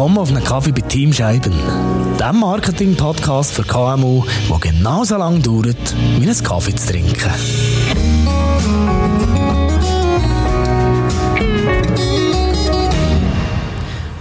Willkommen 0.00 0.18
auf 0.18 0.30
einem 0.30 0.42
Kaffee 0.42 0.72
bei 0.72 0.80
Team 0.80 1.12
Scheiben, 1.12 1.52
dem 1.52 2.40
Marketing-Podcast 2.40 3.52
für 3.52 3.64
KMU, 3.64 4.24
der 4.48 4.58
genauso 4.58 5.18
lange 5.18 5.40
dauert, 5.40 5.94
wie 6.18 6.22
einen 6.22 6.42
Kaffee 6.42 6.74
zu 6.74 6.90
trinken. 6.90 7.30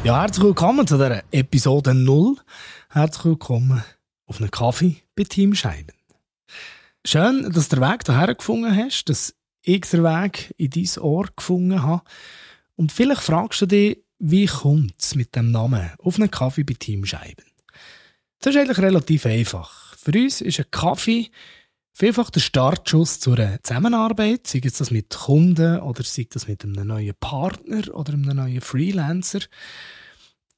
Ja, 0.04 0.20
herzlich 0.20 0.44
willkommen 0.44 0.86
zu 0.86 0.98
der 0.98 1.24
Episode 1.32 1.94
0. 1.94 2.36
Herzlich 2.90 3.24
willkommen 3.24 3.82
auf 4.26 4.42
einem 4.42 4.52
Kaffee 4.52 4.98
bei 5.16 5.24
Team 5.24 5.56
Scheiben. 5.56 5.96
Schön, 7.06 7.50
dass 7.54 7.70
du 7.70 7.78
den 7.78 7.90
Weg 7.90 8.02
hierher 8.06 8.36
gefunden 8.36 8.76
hast, 8.76 9.06
dass 9.06 9.34
ich 9.62 9.80
den 9.86 10.04
Weg 10.04 10.54
in 10.58 10.72
dein 10.72 11.02
Ohr 11.02 11.30
gefunden 11.34 11.82
habe. 11.82 12.02
Und 12.76 12.92
vielleicht 12.92 13.22
fragst 13.22 13.62
du 13.62 13.66
dich, 13.66 14.00
wie 14.20 14.46
kommt 14.46 14.96
es 15.00 15.16
mit 15.16 15.36
dem 15.36 15.52
Namen 15.52 15.92
auf 16.00 16.18
einen 16.18 16.30
Kaffee 16.30 16.64
bei 16.64 16.74
Team 16.74 17.06
Scheiben? 17.06 17.46
Das 18.40 18.54
ist 18.54 18.62
eigentlich 18.62 18.80
relativ 18.80 19.26
einfach. 19.26 19.96
Für 19.98 20.12
uns 20.12 20.42
ist 20.42 20.60
ein 20.60 20.72
Kaffee 20.72 21.32
vielfach 21.94 22.30
der 22.30 22.40
Startschuss 22.40 23.20
zu 23.20 23.34
einer 23.34 23.62
Zusammenarbeit, 23.64 24.48
sei 24.48 24.62
es 24.64 24.74
das 24.74 24.92
mit 24.92 25.10
Kunden 25.10 25.80
oder 25.80 26.04
sei 26.04 26.28
das 26.30 26.48
mit 26.48 26.64
einem 26.64 26.88
neuen 26.88 27.16
Partner 27.20 27.94
oder 27.94 28.14
einem 28.14 28.36
neuen 28.36 28.62
Freelancer. 28.62 29.40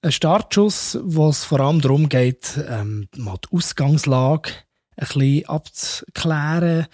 Ein 0.03 0.11
Startschuss, 0.11 0.99
wo 1.03 1.29
es 1.29 1.43
vor 1.43 1.59
allem 1.59 1.81
darum 1.81 2.09
geht, 2.09 2.59
ähm, 2.67 3.07
mal 3.15 3.37
die 3.37 3.55
Ausgangslage 3.55 4.51
bisschen 5.07 5.45
abzuklären, 5.47 6.87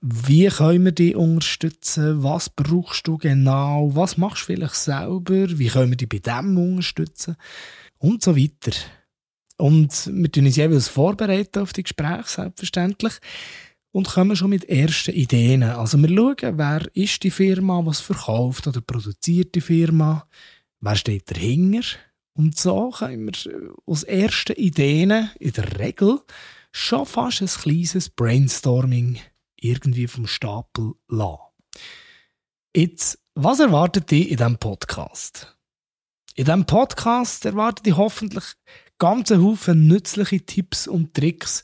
wie 0.00 0.48
können 0.48 0.84
wir 0.84 0.92
dich 0.92 1.16
unterstützen, 1.16 2.22
was 2.22 2.50
brauchst 2.50 3.06
du 3.06 3.18
genau, 3.18 3.90
was 3.94 4.16
machst 4.16 4.42
du 4.42 4.46
vielleicht 4.46 4.74
selber, 4.74 5.58
wie 5.58 5.68
können 5.68 5.90
wir 5.90 5.96
dich 5.96 6.08
bei 6.08 6.18
dem 6.18 6.58
unterstützen 6.58 7.36
und 7.98 8.22
so 8.22 8.36
weiter. 8.36 8.72
Und 9.56 10.10
wir 10.12 10.32
tun 10.32 10.46
uns 10.46 10.56
jeweils 10.56 10.88
vorbereiten 10.88 11.60
auf 11.60 11.72
die 11.72 11.84
Gespräche, 11.84 12.24
selbstverständlich. 12.26 13.14
Und 13.92 14.08
kommen 14.08 14.34
schon 14.34 14.50
mit 14.50 14.64
ersten 14.64 15.12
Ideen. 15.12 15.62
Also 15.62 15.98
wir 15.98 16.08
schauen, 16.08 16.58
wer 16.58 16.82
ist 16.94 17.22
die 17.22 17.30
Firma, 17.30 17.84
was 17.84 18.00
verkauft 18.00 18.66
oder 18.66 18.80
produziert 18.80 19.54
die 19.54 19.60
Firma, 19.60 20.26
wer 20.80 20.96
steht 20.96 21.30
dahinter. 21.30 21.86
Und 22.34 22.58
so 22.58 22.90
können 22.90 23.26
wir 23.26 23.74
aus 23.84 24.02
ersten 24.02 24.56
Ideen 24.56 25.30
in 25.38 25.52
der 25.52 25.78
Regel 25.78 26.20
schon 26.72 27.06
fast 27.06 27.42
ein 27.42 27.46
kleines 27.46 28.10
Brainstorming 28.10 29.20
irgendwie 29.56 30.08
vom 30.08 30.26
Stapel 30.26 30.94
lassen. 31.08 31.38
Jetzt, 32.74 33.18
was 33.34 33.60
erwartet 33.60 34.10
dich 34.10 34.30
in 34.30 34.38
diesem 34.38 34.58
Podcast? 34.58 35.56
In 36.34 36.46
diesem 36.46 36.64
Podcast 36.64 37.44
erwartet 37.44 37.86
dich 37.86 37.96
hoffentlich 37.96 38.44
ganze 38.98 39.42
Haufen 39.42 39.86
nützliche 39.86 40.40
Tipps 40.40 40.86
und 40.86 41.12
Tricks 41.14 41.62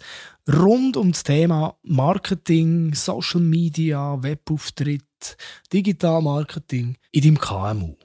rund 0.49 0.97
um 0.97 1.13
das 1.13 1.23
Thema 1.23 1.79
Marketing, 1.83 2.95
Social 2.95 3.41
Media, 3.41 4.23
Webauftritt, 4.23 5.37
Digital 5.73 6.21
Marketing 6.21 6.97
in 7.13 7.23
deinem 7.23 7.39
KMU. 7.39 7.97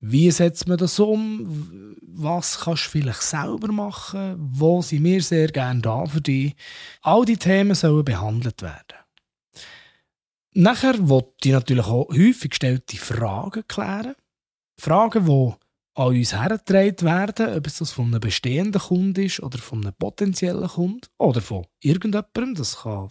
Wie 0.00 0.30
setzt 0.30 0.68
man 0.68 0.78
das 0.78 0.98
um? 1.00 1.96
Was 2.02 2.60
kannst 2.60 2.86
du 2.86 2.90
vielleicht 2.90 3.22
selber 3.22 3.72
machen? 3.72 4.36
Wo 4.38 4.80
sind 4.82 5.04
wir 5.04 5.22
sehr 5.22 5.48
gerne 5.48 5.80
da 5.80 6.06
für 6.06 6.20
dich? 6.20 6.54
All 7.02 7.24
die 7.24 7.36
Themen 7.36 7.74
sollen 7.74 8.04
behandelt 8.04 8.62
werden. 8.62 8.98
Nachher 10.54 11.08
wollte 11.08 11.48
ich 11.48 11.52
natürlich 11.52 11.86
auch 11.86 12.08
häufig 12.08 12.50
gestellte 12.50 12.96
Fragen 12.96 13.62
klären. 13.66 14.14
Fragen, 14.76 15.26
die 15.26 15.54
an 15.94 16.06
uns 16.08 16.32
hergetragen 16.32 17.02
werden, 17.02 17.56
ob 17.56 17.66
es 17.66 17.78
das 17.78 17.92
von 17.92 18.06
einem 18.06 18.20
bestehenden 18.20 18.80
Kunden 18.80 19.24
ist 19.24 19.40
oder 19.40 19.58
von 19.58 19.82
einem 19.82 19.94
potenziellen 19.94 20.68
Kunden 20.68 21.06
oder 21.18 21.40
von 21.40 21.66
irgendjemandem. 21.80 22.54
Das 22.54 22.78
kann 22.78 23.08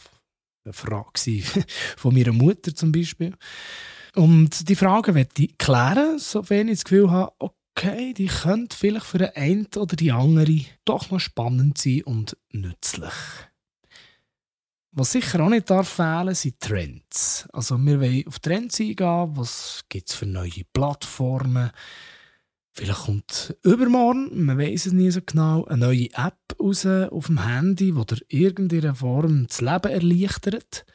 eine 0.64 0.74
Frage 0.74 1.12
sein 1.18 1.44
von 1.98 2.14
meiner 2.14 2.34
Mutter 2.34 2.74
zum 2.74 2.92
Beispiel. 2.92 3.34
Und 4.16 4.70
die 4.70 4.76
Frage 4.76 5.16
werde 5.16 5.44
ich 5.44 5.58
klären, 5.58 6.20
sofern 6.20 6.68
ich 6.68 6.80
das 6.80 6.84
Gefühl 6.86 7.12
habe, 7.12 7.34
okay, 7.40 8.14
die 8.14 8.28
könnte 8.28 8.76
vielleicht 8.76 9.06
für 9.06 9.20
den 9.20 9.36
einen 9.36 9.68
oder 9.76 9.96
die 9.96 10.12
andere 10.12 10.62
doch 10.86 11.12
noch 11.12 11.20
spannend 11.20 11.78
sein 11.78 12.04
und 12.04 12.38
nützlich. 12.52 13.14
Was 14.92 15.12
sicher 15.12 15.42
auch 15.42 15.50
nicht 15.50 15.70
darf 15.70 15.96
sind 16.32 16.60
Trends. 16.60 17.48
Also 17.54 17.78
wir 17.78 18.02
wollen 18.02 18.26
auf 18.26 18.40
Trends 18.40 18.80
eingehen, 18.80 19.30
was 19.36 19.84
gibt 19.90 20.10
es 20.10 20.16
für 20.16 20.26
neue 20.26 20.64
Plattformen. 20.74 21.70
Vielleicht 22.74 23.06
kommt 23.06 23.56
übermorgen, 23.62 24.46
man 24.46 24.58
weiß 24.58 24.88
es 24.88 24.94
nie 24.94 25.12
so 25.12 25.20
genau, 25.24 25.66
eine 25.66 25.86
neue 25.86 26.10
App 26.14 26.40
raus 26.60 26.86
auf 26.86 27.28
dem 27.28 27.46
Handy, 27.46 27.92
die 27.92 28.06
dir 28.06 28.22
irgendeiner 28.28 28.96
Form 28.96 29.46
das 29.48 29.62
Leben 29.62 29.92
erleichtert. 29.92 30.86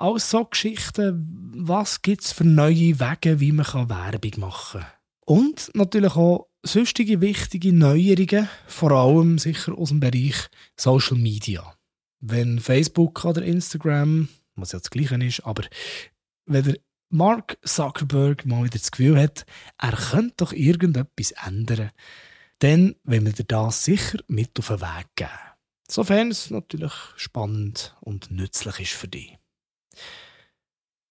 Alles 0.00 0.30
so 0.30 0.46
Geschichten, 0.46 1.52
was 1.54 2.00
gibt 2.00 2.22
es 2.22 2.32
für 2.32 2.44
neue 2.44 2.98
Wege, 3.00 3.38
wie 3.38 3.52
man 3.52 3.66
Werbung 3.66 4.32
machen 4.38 4.80
kann. 4.80 4.90
Und 5.26 5.70
natürlich 5.74 6.16
auch 6.16 6.48
sonstige 6.62 7.20
wichtige 7.20 7.74
Neuerungen, 7.74 8.48
vor 8.66 8.92
allem 8.92 9.36
sicher 9.36 9.76
aus 9.76 9.90
dem 9.90 10.00
Bereich 10.00 10.48
Social 10.74 11.18
Media. 11.18 11.74
Wenn 12.18 12.60
Facebook 12.60 13.26
oder 13.26 13.42
Instagram, 13.42 14.30
was 14.54 14.72
ja 14.72 14.78
das 14.78 14.88
Gleiche 14.88 15.22
ist, 15.22 15.44
aber 15.44 15.64
wenn 16.46 16.64
der 16.64 16.76
Mark 17.10 17.58
Zuckerberg 17.62 18.46
mal 18.46 18.64
wieder 18.64 18.78
das 18.78 18.90
Gefühl 18.90 19.20
hat, 19.20 19.44
er 19.76 19.92
könnte 19.92 20.34
doch 20.38 20.54
irgendetwas 20.54 21.32
ändern, 21.32 21.90
dann 22.60 22.94
will 23.04 23.26
wir 23.26 23.34
dir 23.34 23.44
das 23.44 23.84
sicher 23.84 24.20
mit 24.28 24.58
auf 24.58 24.68
den 24.68 24.80
Weg 24.80 25.08
geben. 25.14 25.30
Sofern 25.90 26.30
es 26.30 26.48
natürlich 26.48 26.94
spannend 27.16 27.98
und 28.00 28.30
nützlich 28.30 28.80
ist 28.80 28.92
für 28.92 29.08
dich. 29.08 29.36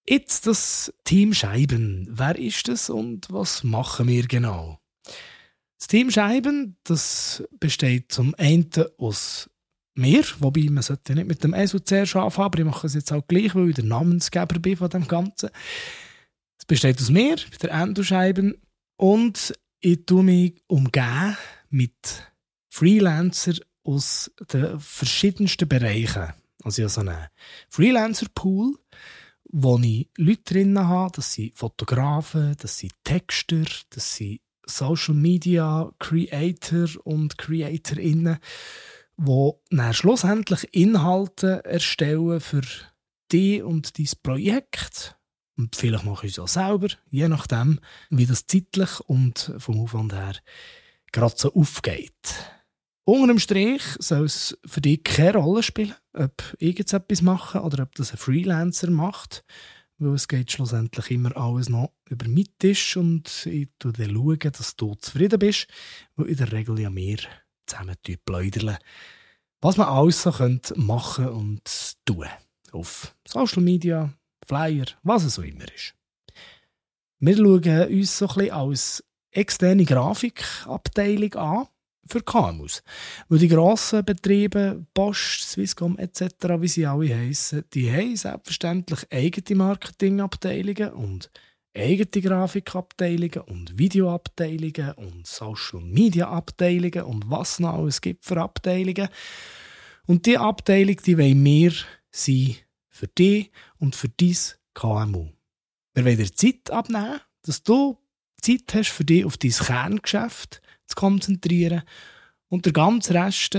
Jetzt 0.08 0.48
das 0.48 0.94
Team 1.04 1.34
Scheiben. 1.34 2.08
Wer 2.10 2.38
ist 2.38 2.68
das 2.68 2.90
und 2.90 3.32
was 3.32 3.64
machen 3.64 4.08
wir 4.08 4.28
genau? 4.28 4.80
Das 5.78 5.88
Team 5.88 6.12
Scheiben, 6.12 6.78
das 6.84 7.44
besteht 7.60 8.12
zum 8.12 8.36
einen 8.36 8.70
aus 8.98 9.50
mir, 9.96 10.24
wobei 10.40 10.68
man 10.70 10.84
sollte 10.84 11.14
nicht 11.14 11.28
mit 11.28 11.44
dem 11.44 11.54
ESU 11.54 11.80
zuerst 11.80 12.16
anfangen, 12.16 12.46
aber 12.46 12.60
ich 12.60 12.66
mache 12.66 12.88
es 12.88 12.96
jetzt 12.96 13.12
auch 13.12 13.26
gleich, 13.28 13.54
weil 13.54 13.70
ich 13.70 13.76
der 13.76 13.86
Namensgeber 13.86 14.60
bin 14.60 14.78
von 14.78 14.90
dem 14.90 15.08
Ganzen. 15.08 15.50
Es 16.58 16.66
besteht 16.66 17.00
aus 17.00 17.10
mir, 17.10 17.36
der 17.62 17.72
Endo 17.72 18.04
Scheiben, 18.04 18.56
und 18.98 19.54
ich 19.80 20.06
tue 20.06 20.24
mich 20.24 20.62
umgeben 20.68 21.38
mit 21.70 21.94
Freelancer 22.68 23.54
aus 23.84 24.32
den 24.52 24.80
verschiedensten 24.80 25.70
Bereichen. 25.70 26.34
Also 26.64 26.82
ich 26.82 26.84
habe 26.84 26.94
so 26.94 27.02
einen 27.02 27.28
Freelancer-Pool, 27.70 28.76
wo 29.52 29.80
ich 29.80 30.10
Leute 30.18 30.54
drin 30.54 30.80
habe, 30.80 31.12
das 31.16 31.34
sind 31.34 31.56
Fotografen, 31.56 32.56
das 32.60 32.78
sind 32.78 32.94
Texter, 33.04 33.66
das 33.90 34.16
sind 34.16 34.42
Social 34.66 35.16
Media 35.16 35.92
Creator 36.00 36.88
und 37.04 37.38
Creatorinnen, 37.38 38.38
die 39.18 39.52
dann 39.72 39.94
schlussendlich 39.94 40.68
Inhalte 40.74 41.64
erstellen 41.66 42.40
für 42.40 42.62
dich 43.32 43.64
und 43.64 43.98
dein 43.98 44.10
Projekt. 44.22 45.18
Und 45.58 45.76
vielleicht 45.76 46.06
mache 46.06 46.28
ich 46.28 46.34
es 46.34 46.40
auch 46.40 46.48
selber, 46.48 46.88
je 47.10 47.28
nachdem, 47.28 47.80
wie 48.10 48.26
das 48.26 48.48
zeitlich 48.48 49.00
und 49.02 49.54
vom 49.58 49.82
Aufwand 49.82 50.14
her 50.14 50.36
gerade 51.12 51.36
so 51.38 51.54
aufgeht. 51.54 52.14
Unter 53.12 53.26
dem 53.26 53.40
Strich 53.40 53.82
soll 53.98 54.26
es 54.26 54.56
für 54.68 54.82
dich 54.82 55.04
keine 55.04 55.40
Rolle 55.40 55.64
spielen, 55.64 55.96
ob 56.14 56.44
ich 56.60 56.78
jetzt 56.78 56.94
etwas 56.94 57.24
mache 57.24 57.60
oder 57.60 57.82
ob 57.82 57.96
das 57.96 58.12
ein 58.12 58.18
Freelancer 58.18 58.92
macht. 58.92 59.44
Weil 59.98 60.14
es 60.14 60.28
geht 60.28 60.52
schlussendlich 60.52 61.10
immer 61.10 61.36
alles 61.36 61.70
noch 61.70 61.92
über 62.08 62.28
meinen 62.28 62.54
Tisch 62.60 62.96
und 62.98 63.48
ich 63.48 63.70
schaue 63.82 63.94
dann, 63.94 64.14
schauen, 64.14 64.38
dass 64.40 64.76
du 64.76 64.94
zufrieden 64.94 65.40
bist, 65.40 65.66
weil 66.18 66.28
in 66.28 66.38
der 66.38 66.52
Regel 66.52 66.80
ja 66.80 66.96
wir 66.96 67.18
zusammen 67.66 67.96
plaudern. 68.26 68.78
Was 69.60 69.78
man 69.78 69.88
alles 69.88 70.22
so 70.22 70.32
machen 70.76 71.30
und 71.30 71.96
tun. 72.06 72.28
Auf 72.74 73.16
Social 73.28 73.64
Media, 73.64 74.14
Flyer, 74.46 74.86
was 75.02 75.24
es 75.24 75.34
so 75.34 75.42
immer 75.42 75.66
ist. 75.74 75.96
Wir 77.18 77.38
schauen 77.38 77.88
uns 77.88 78.20
so 78.20 78.28
ein 78.28 78.36
bisschen 78.36 78.52
als 78.52 79.04
externe 79.32 79.86
Grafikabteilung 79.86 81.34
an 81.34 81.68
für 82.08 82.22
KMUs. 82.22 82.84
Weil 83.28 83.40
die 83.40 83.48
grossen 83.48 84.04
Betriebe, 84.04 84.86
Bosch, 84.94 85.42
Swisscom 85.42 85.98
etc., 85.98 86.22
wie 86.60 86.68
sie 86.68 86.86
alle 86.86 87.16
heissen, 87.16 87.64
die 87.74 87.92
haben 87.92 88.16
selbstverständlich 88.16 89.06
eigene 89.12 89.58
Marketingabteilungen 89.58 90.92
und 90.94 91.30
eigene 91.76 92.22
Grafikabteilungen 92.22 93.42
und 93.42 93.78
Videoabteilungen 93.78 94.94
und 94.94 95.28
Social 95.28 95.82
Media 95.82 96.30
Abteilungen 96.30 97.04
und 97.04 97.30
was 97.30 97.60
noch 97.60 97.76
alles 97.76 98.02
gibt 98.02 98.26
für 98.26 98.42
Abteilungen. 98.42 99.10
Und 100.08 100.26
die 100.26 100.38
Abteilung, 100.38 100.98
die 101.06 101.18
wollen 101.18 101.46
wir 101.46 101.74
sein 102.12 102.56
für 102.88 103.08
dich 103.08 103.52
und 103.78 103.96
für 103.96 104.10
dein 104.10 104.36
KMU. 104.74 105.30
Wir 105.94 106.06
wollen 106.06 106.18
dir 106.18 106.34
Zeit 106.34 106.72
abnehmen, 106.72 107.22
dass 107.44 107.64
du 107.64 107.98
Zeit 108.42 108.74
hast 108.74 108.90
für 108.90 109.06
dich 109.06 109.26
auf 109.26 109.38
dein 109.38 109.52
Kerngeschäft, 109.52 110.62
zu 110.90 110.96
konzentrieren. 110.96 111.84
Und 112.50 112.66
der 112.66 112.74
ganze 112.74 113.14
Rest, 113.14 113.58